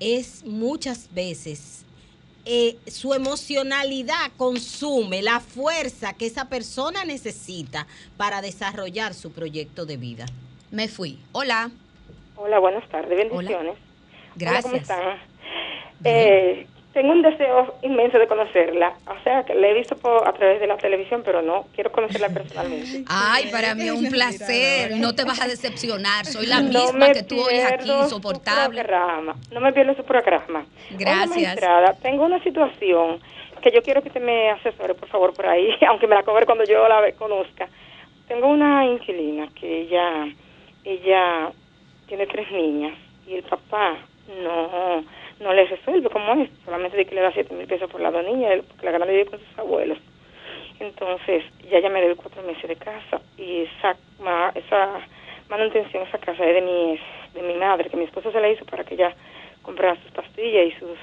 [0.00, 1.84] es muchas veces
[2.48, 9.96] eh, su emocionalidad consume la fuerza que esa persona necesita para desarrollar su proyecto de
[9.96, 10.26] vida.
[10.70, 11.18] Me fui.
[11.32, 11.72] Hola.
[12.36, 13.74] Hola, buenas tardes, bendiciones.
[14.36, 14.64] Gracias.
[14.64, 15.18] Hola, ¿cómo están?
[16.04, 18.94] Eh, tengo un deseo inmenso de conocerla.
[19.06, 21.92] O sea, que la he visto por, a través de la televisión, pero no, quiero
[21.92, 23.04] conocerla personalmente.
[23.08, 24.92] Ay, para mí es un placer.
[24.96, 26.24] No te vas a decepcionar.
[26.24, 28.82] Soy la misma que tú oyes aquí, insoportable.
[29.52, 30.64] No me pierdo su programa.
[30.92, 31.60] Gracias.
[32.00, 33.20] tengo una situación
[33.60, 36.46] que yo quiero que usted me asesore, por favor, por ahí, aunque me la cobre
[36.46, 37.68] cuando yo la conozca.
[38.26, 40.28] Tengo una inquilina que ella,
[40.82, 41.50] ella
[42.08, 42.94] tiene tres niñas
[43.26, 43.98] y el papá
[44.42, 45.04] no,
[45.40, 48.10] no le resuelve como es, solamente de que le da siete mil pesos por la
[48.10, 49.98] dos niñas, porque la grande vive con sus abuelos.
[50.80, 55.00] Entonces, ya ella me debe cuatro meses de casa y esa, ma- esa
[55.48, 56.98] manutención, esa casa es de mi,
[57.34, 59.14] de mi madre, que mi esposo se la hizo para que ella
[59.62, 60.98] comprara sus pastillas y sus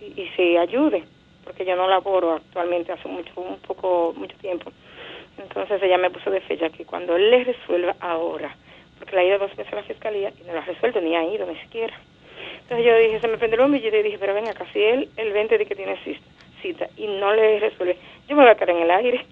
[0.00, 1.02] y, se ayude,
[1.44, 4.70] porque yo no laboro actualmente hace mucho, un poco, mucho tiempo.
[5.36, 8.54] Entonces ella me puso de fecha que cuando él le resuelva ahora,
[8.98, 11.16] porque le ha ido dos veces a la fiscalía y no lo ha resuelto, ni
[11.16, 11.94] ha ido ni siquiera.
[12.62, 15.32] Entonces yo dije, se me prendió el bombillo y dije, pero venga, casi él el
[15.32, 15.98] 20 de que tiene
[16.62, 17.96] cita y no le resuelve,
[18.28, 19.26] yo me voy a quedar en el aire.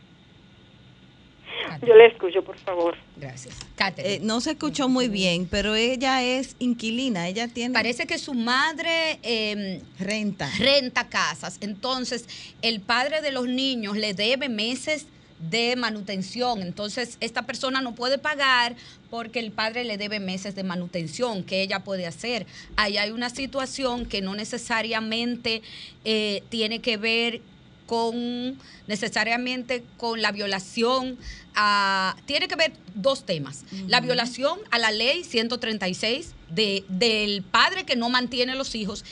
[1.86, 2.96] Yo le escucho, por favor.
[3.16, 3.58] Gracias.
[3.98, 7.74] Eh, no se escuchó muy bien, pero ella es inquilina, ella tiene...
[7.74, 10.50] Parece que su madre em, renta.
[10.58, 11.58] Renta casas.
[11.60, 15.06] Entonces, el padre de los niños le debe meses
[15.38, 16.62] de manutención.
[16.62, 18.76] Entonces, esta persona no puede pagar
[19.10, 21.44] porque el padre le debe meses de manutención.
[21.44, 22.46] ¿Qué ella puede hacer?
[22.76, 25.62] Ahí hay una situación que no necesariamente
[26.04, 27.40] eh, tiene que ver
[27.86, 31.16] con necesariamente con la violación
[31.54, 33.64] a, tiene que ver dos temas.
[33.86, 39.04] La violación a la ley 136 de, del padre que no mantiene los hijos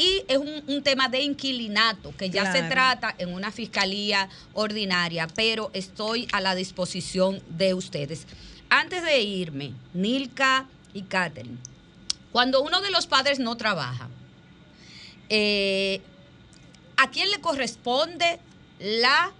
[0.00, 5.70] y es un, tema de inquilinato que ya se trata en una fiscalía ordinaria, pero
[5.74, 8.26] estoy a la disposición de ustedes.
[8.70, 11.58] Antes de irme, Nilka y Catherine,
[12.32, 14.08] cuando uno de los padres no trabaja,
[15.28, 16.00] eh,
[16.96, 18.40] ¿a quién le corresponde
[18.78, 19.32] la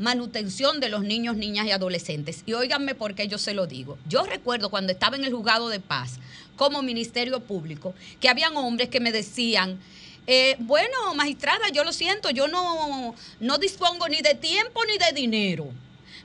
[0.00, 2.42] manutención de los niños, niñas y adolescentes?
[2.46, 3.96] Y óiganme por qué yo se lo digo.
[4.08, 6.18] Yo recuerdo cuando estaba en el juzgado de paz
[6.56, 9.80] como Ministerio Público que habían hombres que me decían,
[10.26, 15.12] eh, bueno, magistrada, yo lo siento, yo no, no dispongo ni de tiempo ni de
[15.12, 15.66] dinero.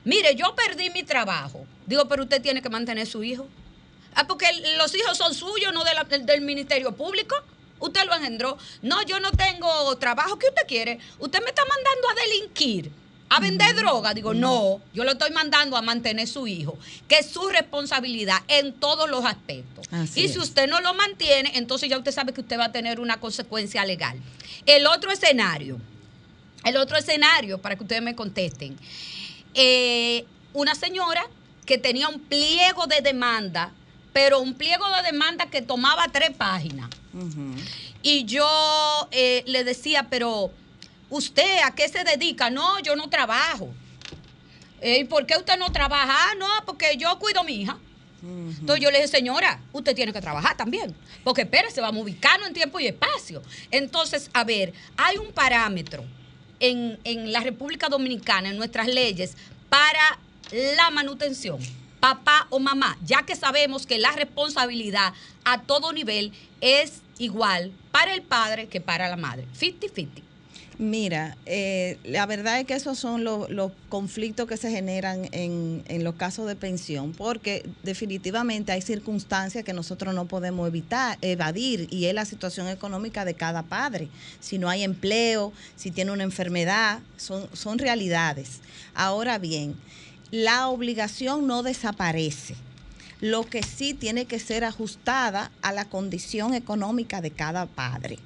[0.04, 1.66] Mire, yo perdí mi trabajo.
[1.86, 3.46] Digo, pero usted tiene que mantener su hijo.
[4.14, 4.46] Ah, porque
[4.78, 7.36] los hijos son suyos, no del Ministerio Público
[7.80, 8.56] usted lo engendró.
[8.82, 10.38] No, yo no tengo trabajo.
[10.38, 10.98] ¿Qué usted quiere?
[11.18, 12.92] Usted me está mandando a delinquir.
[13.32, 17.26] A vender droga, digo, no, yo lo estoy mandando a mantener su hijo, que es
[17.30, 19.86] su responsabilidad en todos los aspectos.
[20.16, 22.98] y si usted no lo mantiene, entonces ya usted sabe que usted va a tener
[22.98, 24.18] una consecuencia legal.
[24.66, 25.80] El otro escenario,
[26.64, 28.76] el otro escenario, para que ustedes me contesten,
[29.54, 31.24] eh, una señora
[31.66, 33.72] que tenía un pliego de demanda,
[34.12, 36.90] pero un pliego de demanda que tomaba tres páginas
[38.02, 40.50] y yo eh, le decía, pero
[41.10, 42.50] usted a qué se dedica?
[42.50, 43.68] No, yo no trabajo.
[44.82, 46.30] ¿Y por qué usted no trabaja?
[46.30, 47.78] Ah, no, porque yo cuido a mi hija.
[48.22, 50.94] Entonces yo le dije, señora, usted tiene que trabajar también,
[51.24, 53.42] porque espérese, vamos a en tiempo y espacio.
[53.70, 56.04] Entonces, a ver, hay un parámetro
[56.58, 59.36] en, en la República Dominicana, en nuestras leyes,
[59.70, 60.18] para
[60.50, 61.58] la manutención
[62.00, 65.12] papá o mamá, ya que sabemos que la responsabilidad
[65.44, 69.46] a todo nivel es igual para el padre que para la madre.
[69.58, 70.08] 50-50.
[70.80, 73.48] Mira, eh, la verdad es que esos son los,
[73.90, 79.74] conflictos que se generan en, en, los casos de pensión, porque definitivamente hay circunstancias que
[79.74, 84.08] nosotros no podemos evitar, evadir, y es la situación económica de cada padre.
[84.40, 88.60] Si no hay empleo, si tiene una enfermedad, son, son realidades.
[88.94, 89.74] Ahora bien,
[90.30, 92.54] la obligación no desaparece.
[93.20, 98.18] Lo que sí tiene que ser ajustada a la condición económica de cada padre.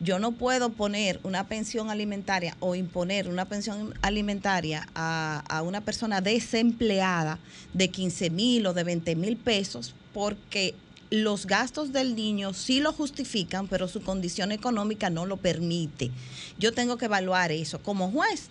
[0.00, 6.20] Yo no puedo poner una pensión alimentaria o imponer una pensión alimentaria a, una persona
[6.20, 7.40] desempleada
[7.74, 10.76] de 15 mil o de 20 mil pesos porque
[11.10, 16.12] los gastos del niño sí lo justifican, pero su condición económica no lo permite.
[16.58, 18.50] Yo tengo que evaluar eso como juez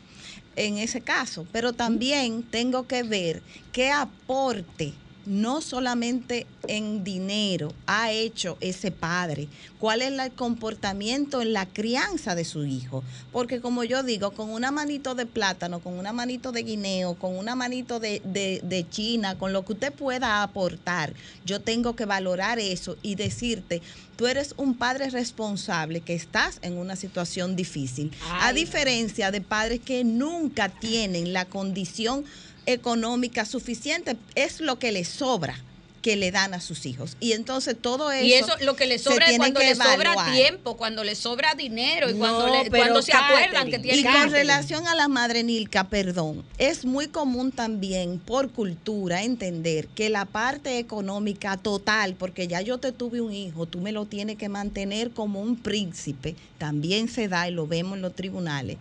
[0.57, 3.41] en ese caso, pero también tengo que ver
[3.71, 4.93] qué aporte
[5.27, 9.47] no solamente en dinero ha hecho ese padre,
[9.79, 13.03] cuál es el comportamiento en la crianza de su hijo.
[13.33, 17.37] Porque como yo digo, con una manito de plátano, con una manito de guineo, con
[17.37, 21.13] una manito de, de, China, con lo que usted pueda aportar,
[21.45, 23.81] yo tengo que valorar eso y decirte,
[24.15, 28.11] tú eres un padre responsable que estás en una situación difícil.
[28.41, 32.23] A diferencia de padres que nunca tienen la condición
[32.67, 35.57] económica suficiente, es lo que le sobra
[36.01, 37.17] que le dan a sus hijos.
[37.19, 38.25] Y entonces todo eso.
[38.25, 42.09] Y eso lo que le sobra es cuando le sobra tiempo, cuando le sobra dinero
[42.09, 46.85] y cuando, se acuerdan que tiene Y con relación a la madre Nilka, perdón, es
[46.85, 52.91] muy común también por cultura entender que la parte económica total, porque ya yo te
[52.91, 57.49] tuve un hijo, tú me lo tienes que mantener como un príncipe, también se da
[57.49, 58.77] y lo vemos en los tribunales.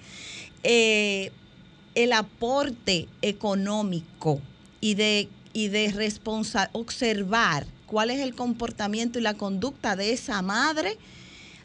[0.62, 1.32] Eh,
[1.96, 4.40] el aporte económico
[4.80, 6.12] y de, y de
[6.72, 10.98] observar cuál es el comportamiento y la conducta de esa madre,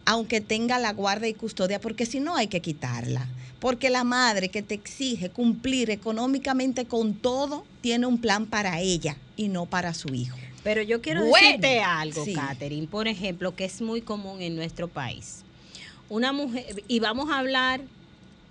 [0.05, 3.27] aunque tenga la guarda y custodia, porque si no hay que quitarla.
[3.59, 9.17] Porque la madre que te exige cumplir económicamente con todo, tiene un plan para ella
[9.37, 10.35] y no para su hijo.
[10.63, 15.43] Pero yo quiero decirte algo, Catherine, por ejemplo, que es muy común en nuestro país.
[16.09, 17.81] Una mujer, y vamos a hablar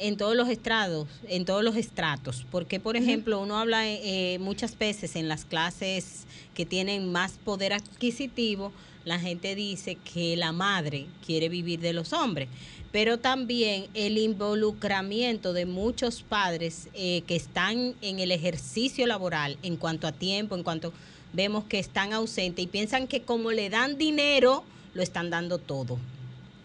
[0.01, 4.77] en todos los estrados, en todos los estratos, porque por ejemplo uno habla eh, muchas
[4.77, 6.25] veces en las clases
[6.55, 8.73] que tienen más poder adquisitivo,
[9.05, 12.49] la gente dice que la madre quiere vivir de los hombres,
[12.93, 19.77] pero también el involucramiento de muchos padres eh, que están en el ejercicio laboral en
[19.77, 20.95] cuanto a tiempo, en cuanto
[21.35, 25.99] vemos que están ausentes y piensan que como le dan dinero, lo están dando todo.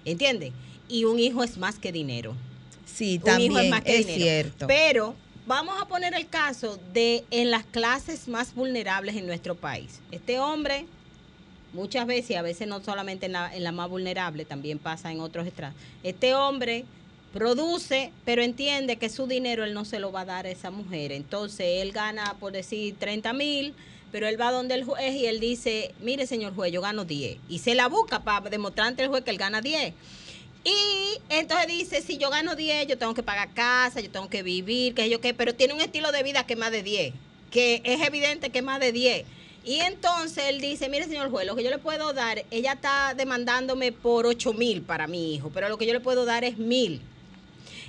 [0.05, 0.53] ¿Entiendes?
[0.88, 2.33] Y un hijo es más que dinero.
[2.95, 4.23] Sí, Un también hijo es más que es dinero.
[4.23, 4.67] cierto.
[4.67, 5.15] Pero
[5.45, 9.99] vamos a poner el caso de en las clases más vulnerables en nuestro país.
[10.11, 10.85] Este hombre,
[11.73, 15.11] muchas veces, y a veces no solamente en la, en la más vulnerable, también pasa
[15.11, 15.79] en otros estratos.
[16.03, 16.85] Este hombre
[17.33, 20.71] produce, pero entiende que su dinero él no se lo va a dar a esa
[20.71, 21.11] mujer.
[21.11, 23.73] Entonces él gana, por decir, 30 mil,
[24.09, 27.37] pero él va donde el juez y él dice, mire señor juez, yo gano 10.
[27.49, 29.93] Y se la busca para demostrar ante el juez que él gana 10.
[30.66, 34.41] Y entonces dice, si yo gano 10, yo tengo que pagar casa, yo tengo que
[34.41, 37.13] vivir, que yo qué, pero tiene un estilo de vida que es más de 10,
[37.51, 39.26] que es evidente que es más de 10.
[39.63, 43.13] Y entonces él dice, mire señor juez, lo que yo le puedo dar, ella está
[43.16, 46.57] demandándome por 8 mil para mi hijo, pero lo que yo le puedo dar es
[46.57, 46.99] mil.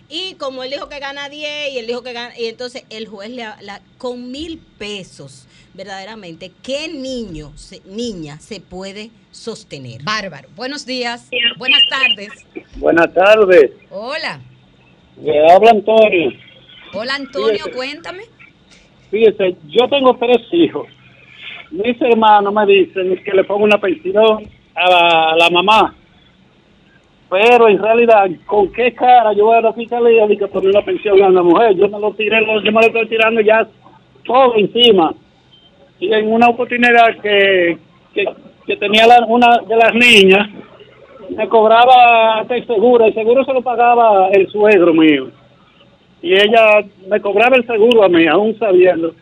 [0.09, 3.09] Y como él dijo que gana 10 y él dijo que gana, y entonces el
[3.09, 10.03] juez le habla con mil pesos, verdaderamente, ¿qué niño, se- niña se puede sostener?
[10.05, 10.49] Bárbaro.
[10.55, 11.29] Buenos días,
[11.59, 12.31] buenas tardes.
[12.77, 13.73] Buenas tardes.
[13.91, 14.41] Hola.
[15.21, 16.33] Le habla Antonio.
[16.93, 17.71] Hola Antonio, Fíjese.
[17.77, 18.23] cuéntame.
[19.11, 20.87] Fíjese, yo tengo tres hijos.
[21.73, 25.97] Mis hermanos me dicen que le pongo una pensión a la, a la mamá.
[27.29, 30.83] Pero en realidad, ¿con qué cara yo voy a la fiscalía y que poner una
[30.83, 31.75] pensión a la mujer?
[31.75, 33.67] Yo me lo tiré, yo me lo estoy tirando ya
[34.25, 35.13] todo encima.
[35.99, 37.79] Y en una oportunidad que,
[38.15, 40.49] que, tenía la- una de las niñas,
[41.31, 43.05] me cobraba hasta el seguro.
[43.07, 45.29] El seguro se lo pagaba el suegro mío.
[46.23, 49.13] Y ella me cobraba el seguro a mí, aún sabiendo.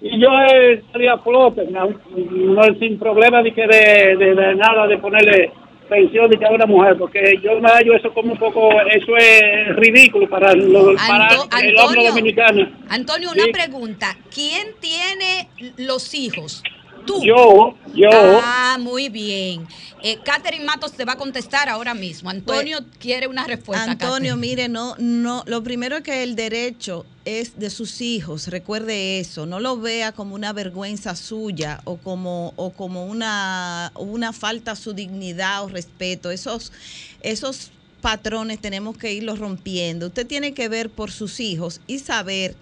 [0.00, 5.50] Y yo eh, salía flote, no, sin problema de, que de- de nada de ponerle
[5.90, 10.26] pensión de una mujer, porque yo me hallo eso como un poco, eso es ridículo
[10.28, 12.66] para, lo- para Anto- el hombre dominicano.
[12.88, 13.52] Antonio, una Sí.
[13.52, 14.16] pregunta.
[14.34, 16.62] ¿Quién tiene los hijos?
[17.06, 17.22] Tú.
[17.22, 18.08] Yo, yo.
[18.12, 19.66] Ah, muy bien.
[20.02, 22.30] Eh, Catherine Matos te va a contestar ahora mismo.
[22.30, 23.90] Antonio quiere una respuesta.
[23.90, 24.36] Antonio, Catherine.
[24.36, 29.44] mire, no, no, lo primero es que el derecho es de sus hijos, recuerde eso,
[29.46, 34.76] no lo vea como una vergüenza suya o como, o como una, una falta a
[34.76, 36.30] su dignidad o respeto.
[36.30, 36.72] Esos,
[37.20, 37.70] esos
[38.00, 40.06] patrones tenemos que irlos rompiendo.
[40.06, 42.54] Usted tiene que ver por sus hijos y saber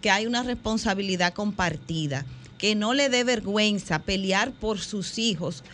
[0.00, 2.26] que hay una responsabilidad compartida,
[2.62, 5.64] que no le dé vergüenza pelear por sus hijos,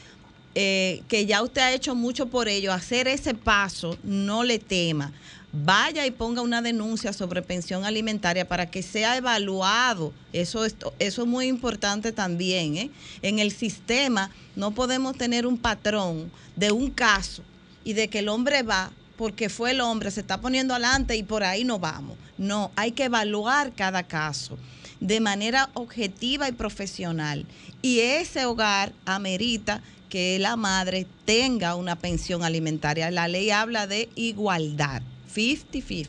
[0.54, 5.12] eh, que ya usted ha hecho mucho por ello, hacer ese paso, no le tema.
[5.52, 10.14] Vaya y ponga una denuncia sobre pensión alimentaria para que sea evaluado.
[10.32, 12.78] Eso es, eso es muy importante también.
[12.78, 12.90] ¿eh?
[13.20, 17.42] En el sistema no podemos tener un patrón de un caso
[17.84, 21.22] y de que el hombre va porque fue el hombre, se está poniendo adelante y
[21.22, 22.16] por ahí no vamos.
[22.38, 24.56] No, hay que evaluar cada caso
[25.00, 27.46] de manera objetiva y profesional.
[27.82, 33.10] Y ese hogar amerita que la madre tenga una pensión alimentaria.
[33.10, 35.02] La ley habla de igualdad,
[35.34, 36.08] 50-50.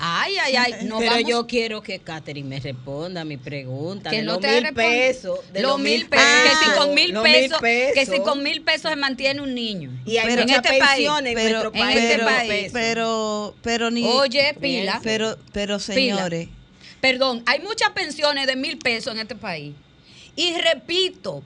[0.00, 0.74] Ay, ay, ay.
[0.86, 4.10] No Pero vamos- yo quiero que Catherine me responda a mi pregunta.
[4.10, 5.40] que de no los te mil pesos.
[5.52, 6.24] De los mil pesos.
[6.44, 8.14] que si con mil los pesos, que pesos.
[8.14, 9.90] si con mil pesos se mantiene un niño.
[10.06, 10.82] Y hay en muchas este país.
[10.84, 11.96] pensiones en nuestro en país.
[11.98, 12.70] este pero, país.
[12.72, 14.04] pero, pero ni.
[14.04, 15.00] Oye, pila.
[15.02, 16.46] Pero, pero señores.
[16.46, 16.57] Pila.
[17.00, 19.74] Perdón, hay muchas pensiones de mil pesos en este país.
[20.34, 21.42] Y repito,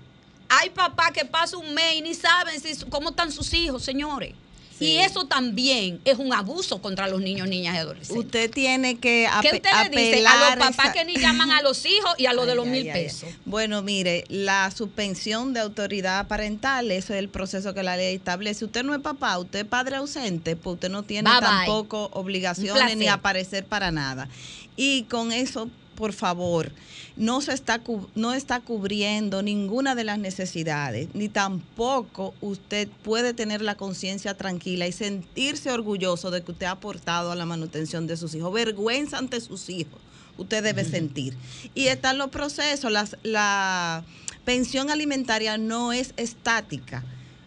[0.49, 4.35] hay papás que pasan un mes y ni saben si, cómo están sus hijos, señores.
[4.83, 8.25] Y eso también es un abuso contra los niños, niñas y adolescentes.
[8.25, 11.51] Usted tiene que ¿Qué ape- usted le dice a los papás esa- que ni llaman
[11.53, 13.05] a los hijos y a los de los ay, mil ay, ay.
[13.05, 13.29] pesos?
[13.45, 18.65] Bueno, mire, la suspensión de autoridad parental, eso es el proceso que la ley establece.
[18.65, 22.97] Usted no es papá, usted es padre ausente, pues usted no tiene Bye, tampoco obligaciones
[22.97, 24.29] ni aparecer para nada.
[24.77, 26.73] Y con eso, por favor,
[27.17, 27.81] no se está
[28.15, 34.87] no está cubriendo ninguna de las necesidades, ni tampoco usted puede tener la conciencia tranquila
[34.87, 38.53] y sentirse orgulloso de que usted ha aportado a la manutención de sus hijos.
[38.53, 40.01] Vergüenza ante sus hijos
[40.37, 41.37] usted debe sentir.
[41.75, 44.05] Y están los procesos, las, la
[44.45, 47.05] pensión alimentaria no es estática,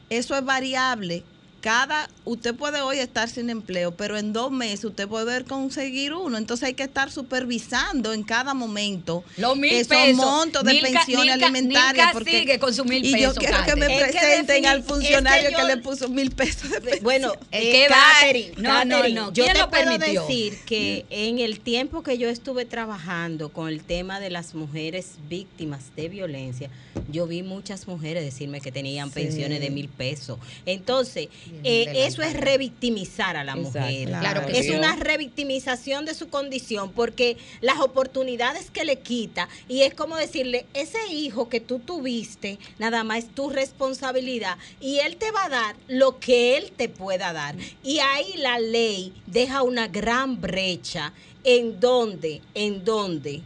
[0.10, 1.24] eso es variable.
[1.66, 6.38] Cada, usted puede hoy estar sin empleo, pero en dos meses usted puede conseguir uno.
[6.38, 10.18] Entonces hay que estar supervisando en cada momento Los mil esos pesos.
[10.24, 11.94] montos de Nilka- pensiones Nilka- alimentarias.
[12.06, 14.84] Nilka porque, sigue con sus mil y yo pesos, quiero que me que presenten al
[14.84, 17.04] funcionario es que le puso mil pesos de pensión.
[17.04, 19.34] Bueno, eh, va- Catherine, no, no, no.
[19.34, 20.22] Yo ¿Quién te lo puedo permitió?
[20.22, 25.14] decir que en el tiempo que yo estuve trabajando con el tema de las mujeres
[25.28, 26.70] víctimas de violencia,
[27.12, 29.16] yo vi muchas mujeres decirme que tenían Sí.
[29.16, 30.38] pensiones de mil pesos.
[30.68, 31.30] Entonces,
[31.64, 33.80] eh, eso es revictimizar a la Exacto.
[33.80, 34.08] mujer.
[34.08, 34.72] Claro que es sí.
[34.72, 40.66] una revictimización de su condición porque las oportunidades que le quita y es como decirle,
[40.74, 45.50] ese hijo que tú tuviste, nada más es tu responsabilidad y él te va a
[45.50, 47.56] dar lo que él te pueda dar.
[47.84, 53.42] Y ahí la ley deja una gran brecha en donde, en donde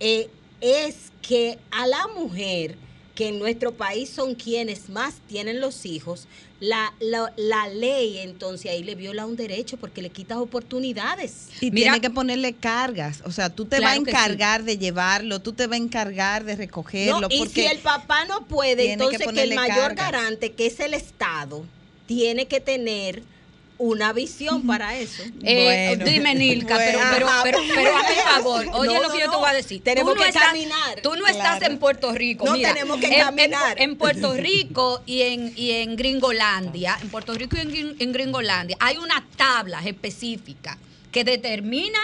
[0.00, 0.28] eh,
[0.60, 2.76] es que a la mujer,
[3.18, 6.28] que en nuestro país son quienes más tienen los hijos,
[6.60, 11.48] la, la, la ley entonces ahí le viola un derecho porque le quitas oportunidades.
[11.60, 13.22] Y Mira- tiene que ponerle cargas.
[13.24, 14.10] O sea, tú te Claro vas a sí.
[14.10, 17.22] encargar de llevarlo, tú te vas a encargar de recogerlo.
[17.22, 20.12] No, y porque si el papá no puede, que entonces que, el mayor cargas.
[20.12, 21.64] garante, que es el Estado,
[22.06, 23.24] tiene que tener
[23.78, 25.22] una visión para eso.
[25.42, 26.10] Eh, Bueno.
[26.10, 27.12] dime, Nilka, pero, Bueno.
[27.14, 29.52] pero, pero, pero hazme el favor, oye No, lo no, que yo te voy a
[29.54, 29.82] decir.
[29.84, 31.00] Tenemos Tú no que estás- caminar.
[31.02, 31.72] Tú no estás Claro.
[31.72, 32.44] en Puerto Rico.
[32.44, 33.80] No, mira, tenemos que en- caminar.
[33.80, 38.76] En, Puerto Rico y en, y en Gringolandia, en Puerto Rico y en, en Gringolandia,
[38.80, 40.76] hay unas tablas específicas
[41.12, 41.98] que determina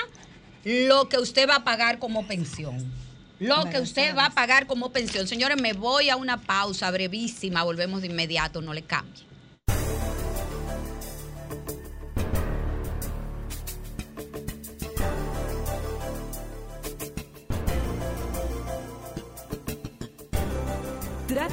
[0.65, 2.91] lo que usted va a pagar como pensión.
[3.41, 5.27] Lo que usted va a pagar como pensión.
[5.27, 7.65] Señores, me voy a una pausa brevísima.
[7.65, 9.25] Volvemos de inmediato, no le cambie.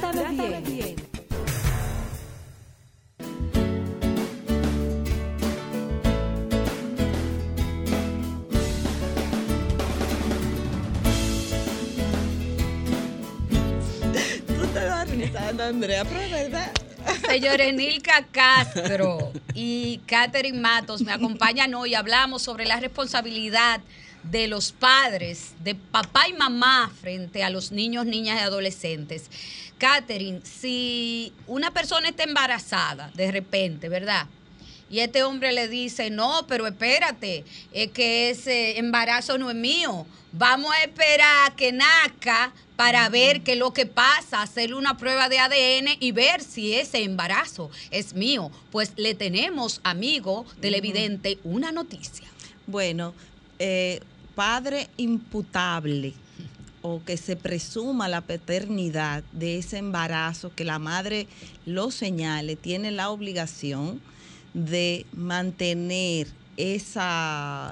[0.02, 0.96] Trátame bien.
[14.48, 16.72] tú te vas risando, Andrea, pero es verdad.
[17.28, 21.94] Señores, Nilka Castro y Catherine Matos me acompañan hoy.
[21.94, 23.80] Hablamos sobre la responsabilidad
[24.24, 29.30] de los padres, de papá y mamá frente a los niños, niñas y adolescentes.
[29.78, 34.26] Catherine, si una persona está embarazada de repente, ¿verdad?
[34.92, 40.06] Y este hombre le dice, no, pero espérate, es que ese embarazo no es mío.
[40.32, 44.98] Vamos a esperar a que nazca para ver qué es lo que pasa, hacerle una
[44.98, 48.50] prueba de ADN y ver si ese embarazo es mío.
[48.70, 52.28] Pues le tenemos, amigo televidente, una noticia.
[52.66, 53.14] Bueno,
[53.58, 54.00] eh,
[54.34, 56.14] padre imputable
[56.82, 61.28] o que se presuma la paternidad de ese embarazo, que la madre
[61.64, 64.00] lo señale, tiene la obligación
[64.52, 66.26] de mantener
[66.56, 67.00] ese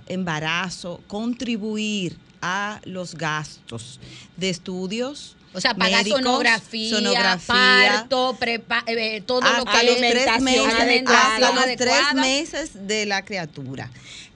[0.06, 4.00] embarazo, contribuir a los gastos
[4.36, 5.36] de estudios.
[5.52, 10.28] O sea, pagar médicos, sonografía, sonografía, parto, prepa- eh, todo lo que los es tres
[10.28, 13.90] alimentación meses, adecuada, hasta los tres meses de la criatura.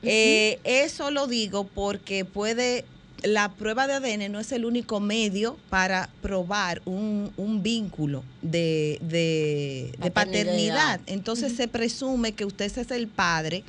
[0.07, 2.85] Eh, eso lo digo porque puede
[3.23, 8.99] la prueba de ADN no es el único medio para probar un, un vínculo de,
[9.01, 10.13] de- de Paternidad.
[10.13, 11.01] paternidad.
[11.07, 13.65] Entonces se presume que usted es el padre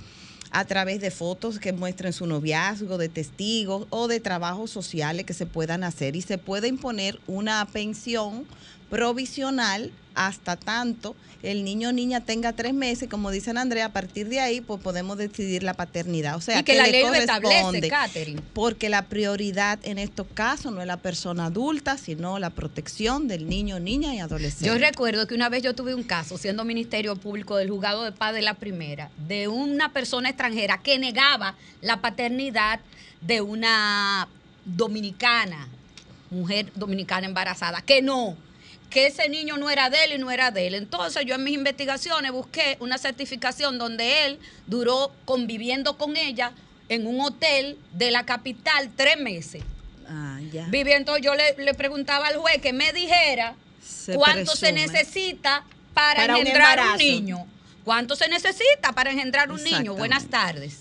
[0.52, 5.34] a través de fotos que muestren su noviazgo, de testigos o de trabajos sociales que
[5.34, 8.46] se puedan hacer y se puede imponer una pensión
[8.90, 14.30] provisional hasta tanto el niño o niña tenga tres meses, como dicen Andrea, a partir
[14.30, 16.36] de ahí pues podemos decidir la paternidad.
[16.36, 17.92] O sea, y que, la le ley corresponde,
[18.54, 23.48] porque la prioridad en estos casos no es la persona adulta, sino la protección del
[23.48, 24.66] niño, niña y adolescente.
[24.66, 28.12] Yo recuerdo que una vez yo tuve un caso, siendo Ministerio Público del Juzgado de
[28.12, 32.80] Paz de la Primera, de una persona extranjera que negaba la paternidad
[33.22, 34.28] de una
[34.66, 35.68] dominicana,
[36.32, 38.36] mujer dominicana embarazada, que no,
[38.96, 40.74] que ese niño no era de él y no era de él.
[40.74, 46.54] Entonces yo en mis investigaciones busqué una certificación donde él duró conviviendo con ella
[46.88, 49.64] en un hotel de la capital tres meses.
[50.08, 50.68] Ah, ya.
[50.68, 56.22] Viviendo, yo le, le preguntaba al juez que me dijera Se cuánto se necesita para,
[56.22, 57.04] Para un engendrar un, embarazo.
[57.04, 57.48] niño.
[57.84, 59.94] ¿Cuánto se necesita para engendrar un niño?
[59.96, 60.80] Buenas tardes.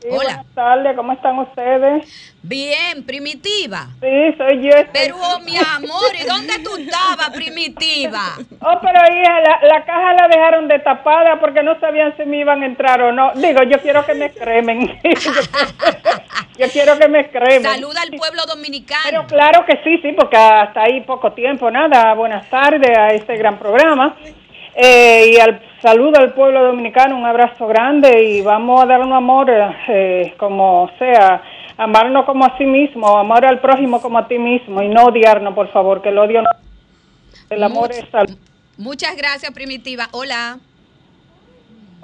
[0.00, 0.18] Sí, Hola.
[0.22, 2.34] Buenas tardes, ¿cómo están ustedes?
[2.42, 3.88] Bien, primitiva.
[4.00, 4.70] Sí, soy yo.
[4.92, 8.36] Pero, oh, mi amor, ¿y dónde tú estabas, primitiva?
[8.60, 12.62] Oh, pero hija, la, la caja la dejaron destapada porque no sabían si me iban
[12.62, 13.32] a entrar o no.
[13.34, 15.00] Digo, yo quiero que me cremen.
[16.58, 17.64] yo quiero que me cremen.
[17.64, 19.26] Saluda al pueblo Pero dominicano.
[19.26, 22.14] claro que sí, sí, porque hasta ahí poco tiempo, nada.
[22.14, 24.16] Buenas tardes a este gran programa.
[24.76, 29.12] Eh, y al saludo al pueblo dominicano, un abrazo grande y vamos a dar un
[29.12, 29.46] amor
[29.88, 31.42] eh, como sea,
[31.76, 35.54] amarnos como a sí mismo, amar al prójimo como a ti mismo y no odiarnos,
[35.54, 36.48] por favor, que el odio no...
[37.50, 38.36] El amor Much- es salud.
[38.76, 40.08] Muchas gracias, Primitiva.
[40.12, 40.58] Hola.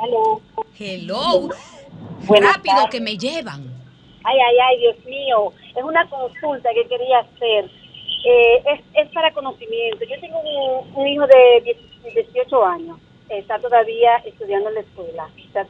[0.02, 0.40] Hello.
[0.78, 1.48] Hello.
[2.26, 2.90] Buenas Rápido tardes.
[2.90, 3.62] que me llevan.
[4.24, 5.52] Ay, ay, ay, Dios mío.
[5.76, 7.70] Es una consulta que quería hacer.
[8.26, 10.00] Eh, es, es para conocimiento.
[10.08, 11.76] Yo tengo un, un hijo de 10
[12.32, 12.98] 18 años.
[13.28, 15.28] Está todavía estudiando en la escuela.
[15.36, 15.66] Está-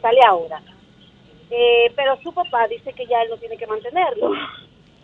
[0.00, 0.62] sale ahora.
[1.50, 4.32] Eh, pero su papá dice que ya él no tiene que mantenerlo.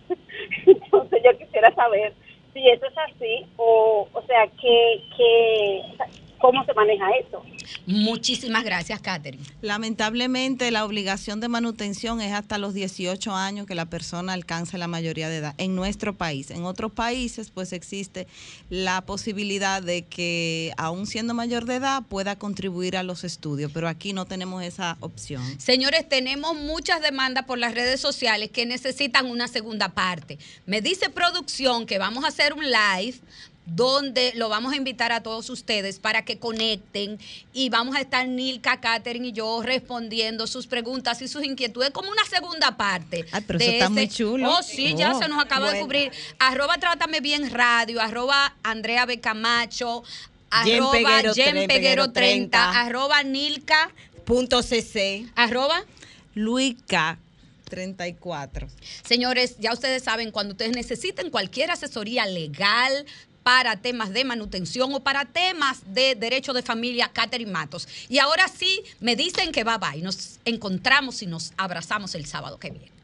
[0.67, 2.15] Entonces yo quisiera saber
[2.53, 5.83] si eso es así o, o sea, que, que,
[6.41, 7.43] cómo se maneja eso.
[7.87, 9.45] Muchísimas gracias, Catherine.
[9.61, 14.89] Lamentablemente la obligación de manutención es hasta los 18 años que la persona alcance la
[14.89, 16.51] mayoría de edad en nuestro país.
[16.51, 18.27] En otros países pues existe
[18.69, 23.89] la posibilidad de que aún siendo mayor de edad pueda contribuir a los estudios, pero
[23.89, 25.43] aquí no tenemos esa opción.
[25.61, 30.39] Señores, tenemos muchas demandas por las redes sociales que necesitan una segunda parte.
[30.67, 33.19] Me dice producción que vamos a hacer un live
[33.67, 37.19] donde lo vamos a invitar a todos ustedes para que conecten
[37.53, 42.11] y vamos a estar Nilka, Katherine y yo respondiendo sus preguntas y sus inquietudes como
[42.11, 43.27] una segunda parte.
[43.31, 44.51] Ay, pero de eso está ese- muy chulo.
[44.51, 46.11] Oh, sí, ya Oh, se nos acaba de cubrir.
[46.39, 50.03] Arroba Trátame Bien Radio, arroba Andrea Becamacho,
[50.65, 52.13] Jen arroba Peguero Jen Peguero 30,
[52.73, 53.93] 30, arroba Nilka,
[54.25, 55.85] punto cc, arroba
[56.35, 57.19] Luica
[57.69, 58.67] 34.
[59.07, 63.07] Señores, ya ustedes saben, cuando ustedes necesiten cualquier asesoría legal
[63.43, 67.89] para temas de manutención o para temas de derecho de familia, Catherine Matos.
[68.09, 70.03] Y ahora sí, me dicen que bye bye.
[70.03, 73.00] Nos encontramos y nos abrazamos el sábado que viene.